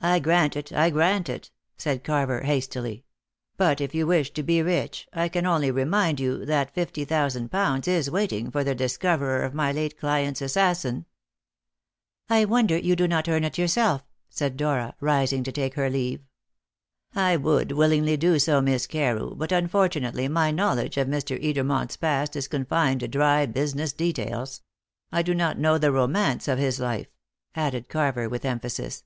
"I 0.00 0.20
grant 0.20 0.54
it, 0.54 0.72
I 0.72 0.90
grant 0.90 1.28
it," 1.28 1.50
said 1.76 2.04
Carver 2.04 2.42
hastily; 2.42 3.04
"but 3.56 3.80
if 3.80 3.92
you 3.96 4.06
wish 4.06 4.30
to 4.34 4.44
be 4.44 4.62
rich, 4.62 5.08
I 5.12 5.28
can 5.28 5.44
only 5.44 5.72
remind 5.72 6.20
you 6.20 6.44
that 6.46 6.72
fifty 6.72 7.04
thousand 7.04 7.50
pounds 7.50 7.88
is 7.88 8.08
waiting 8.08 8.52
for 8.52 8.62
the 8.62 8.76
discoverer 8.76 9.42
of 9.42 9.52
my 9.52 9.72
late 9.72 9.98
client's 9.98 10.40
assassin." 10.40 11.04
"I 12.28 12.44
wonder 12.44 12.76
you 12.78 12.94
do 12.94 13.08
not 13.08 13.28
earn 13.28 13.42
it 13.42 13.58
yourself," 13.58 14.04
said 14.28 14.56
Dora, 14.56 14.94
rising 15.00 15.42
to 15.42 15.50
take 15.50 15.74
her 15.74 15.90
leave. 15.90 16.20
"I 17.16 17.36
would 17.36 17.72
willingly 17.72 18.16
do 18.16 18.38
so, 18.38 18.60
Miss 18.60 18.86
Carew, 18.86 19.34
but 19.34 19.50
unfortunately 19.50 20.28
my 20.28 20.52
knowledge 20.52 20.96
of 20.96 21.08
Mr. 21.08 21.42
Edermont's 21.42 21.96
past 21.96 22.36
is 22.36 22.46
confined 22.46 23.00
to 23.00 23.08
dry 23.08 23.46
business 23.46 23.92
details. 23.92 24.62
I 25.10 25.22
do 25.22 25.34
not 25.34 25.58
know 25.58 25.76
the 25.76 25.90
romance 25.90 26.46
of 26.46 26.60
his 26.60 26.78
life," 26.78 27.08
added 27.56 27.88
Carver 27.88 28.28
with 28.28 28.44
emphasis. 28.44 29.02